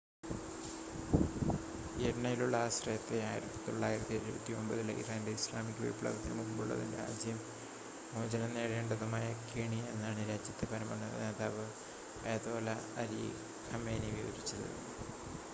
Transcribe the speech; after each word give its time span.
"എണ്ണയിലുള്ള 2.05 2.55
ആശ്രയത്തെ 2.59 3.17
1979-ലെ 3.25 4.95
ഇറാന്റെ 5.01 5.35
ഇസ്ലാമിക 5.37 5.77
വിപ്ലവത്തിന് 5.85 6.37
മുമ്പുള്ളതും 6.39 6.89
രാജ്യം 6.97 7.37
മോചനം 8.13 8.51
നേടേണ്ടതുമായ 8.57 9.27
"കെണി" 9.51 9.81
എന്നാണ് 9.93 10.27
രാജ്യത്തെ 10.31 10.67
പരമോന്നത 10.73 11.15
നേതാവ് 11.21 11.67
അയതോല്ല 12.25 12.69
അലി 13.03 13.23
ഖമേനി 13.69 14.11
വിവരിച്ചത്. 14.17 14.69